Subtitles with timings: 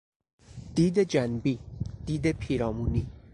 [0.75, 1.59] دید جنبی،
[2.05, 3.07] دید پیرامونی